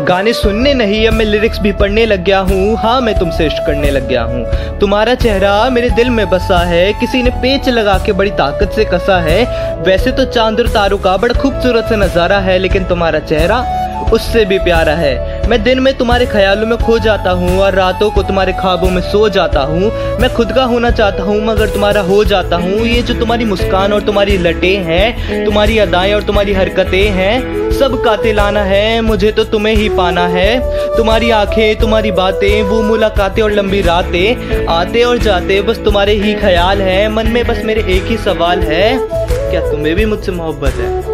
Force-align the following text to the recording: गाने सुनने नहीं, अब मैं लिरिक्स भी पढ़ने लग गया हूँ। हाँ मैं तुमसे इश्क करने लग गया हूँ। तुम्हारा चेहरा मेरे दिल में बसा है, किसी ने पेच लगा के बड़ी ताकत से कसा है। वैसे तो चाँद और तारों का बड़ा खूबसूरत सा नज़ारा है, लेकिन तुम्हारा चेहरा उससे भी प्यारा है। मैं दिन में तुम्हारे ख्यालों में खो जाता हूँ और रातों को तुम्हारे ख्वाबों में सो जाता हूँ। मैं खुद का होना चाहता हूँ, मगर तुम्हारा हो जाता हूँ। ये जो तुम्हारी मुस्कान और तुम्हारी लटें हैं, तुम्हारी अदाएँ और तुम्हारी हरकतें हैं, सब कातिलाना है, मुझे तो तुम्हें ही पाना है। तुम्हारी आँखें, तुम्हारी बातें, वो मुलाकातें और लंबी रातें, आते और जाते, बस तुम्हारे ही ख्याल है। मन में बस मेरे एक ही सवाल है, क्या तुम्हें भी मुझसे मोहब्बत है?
गाने 0.00 0.32
सुनने 0.32 0.72
नहीं, 0.74 1.06
अब 1.08 1.12
मैं 1.12 1.24
लिरिक्स 1.24 1.58
भी 1.58 1.72
पढ़ने 1.72 2.04
लग 2.06 2.24
गया 2.24 2.38
हूँ। 2.38 2.76
हाँ 2.76 3.00
मैं 3.00 3.18
तुमसे 3.18 3.46
इश्क 3.46 3.62
करने 3.66 3.90
लग 3.90 4.08
गया 4.08 4.22
हूँ। 4.22 4.78
तुम्हारा 4.78 5.14
चेहरा 5.14 5.70
मेरे 5.70 5.90
दिल 5.90 6.10
में 6.10 6.28
बसा 6.30 6.58
है, 6.58 6.92
किसी 6.92 7.22
ने 7.22 7.30
पेच 7.42 7.68
लगा 7.68 7.98
के 7.98 8.12
बड़ी 8.12 8.30
ताकत 8.30 8.72
से 8.72 8.84
कसा 8.84 9.20
है। 9.20 9.44
वैसे 9.82 10.12
तो 10.12 10.24
चाँद 10.24 10.60
और 10.60 10.68
तारों 10.68 10.98
का 10.98 11.16
बड़ा 11.16 11.40
खूबसूरत 11.40 11.84
सा 11.84 11.96
नज़ारा 11.96 12.38
है, 12.38 12.58
लेकिन 12.58 12.84
तुम्हारा 12.84 13.18
चेहरा 13.20 13.60
उससे 14.12 14.44
भी 14.44 14.58
प्यारा 14.58 14.94
है। 14.94 15.33
मैं 15.48 15.62
दिन 15.62 15.80
में 15.80 15.92
तुम्हारे 15.98 16.26
ख्यालों 16.26 16.66
में 16.66 16.76
खो 16.78 16.98
जाता 16.98 17.30
हूँ 17.30 17.58
और 17.60 17.74
रातों 17.74 18.10
को 18.10 18.22
तुम्हारे 18.22 18.52
ख्वाबों 18.52 18.90
में 18.90 19.02
सो 19.02 19.28
जाता 19.28 19.60
हूँ। 19.60 19.90
मैं 20.20 20.32
खुद 20.34 20.52
का 20.52 20.64
होना 20.64 20.90
चाहता 20.90 21.22
हूँ, 21.22 21.44
मगर 21.46 21.68
तुम्हारा 21.68 22.00
हो 22.00 22.24
जाता 22.24 22.56
हूँ। 22.56 22.86
ये 22.86 23.02
जो 23.02 23.14
तुम्हारी 23.14 23.44
मुस्कान 23.44 23.92
और 23.92 24.02
तुम्हारी 24.02 24.38
लटें 24.38 24.76
हैं, 24.76 25.44
तुम्हारी 25.44 25.78
अदाएँ 25.78 26.14
और 26.14 26.22
तुम्हारी 26.22 26.52
हरकतें 26.52 27.08
हैं, 27.10 27.70
सब 27.70 28.02
कातिलाना 28.04 28.62
है, 28.62 29.00
मुझे 29.00 29.32
तो 29.32 29.44
तुम्हें 29.44 29.74
ही 29.74 29.88
पाना 29.88 30.26
है। 30.26 30.58
तुम्हारी 30.96 31.30
आँखें, 31.30 31.76
तुम्हारी 31.76 32.12
बातें, 32.12 32.62
वो 32.62 32.82
मुलाकातें 32.82 33.42
और 33.42 33.52
लंबी 33.52 33.80
रातें, 33.80 34.66
आते 34.66 35.02
और 35.02 35.18
जाते, 35.18 35.60
बस 35.62 35.84
तुम्हारे 35.84 36.12
ही 36.12 36.34
ख्याल 36.34 36.82
है। 36.82 37.08
मन 37.08 37.28
में 37.28 37.46
बस 37.46 37.62
मेरे 37.64 37.84
एक 37.96 38.06
ही 38.06 38.16
सवाल 38.16 38.62
है, 38.62 38.96
क्या 39.50 39.70
तुम्हें 39.70 39.94
भी 39.94 40.04
मुझसे 40.04 40.32
मोहब्बत 40.32 40.72
है? 40.72 41.13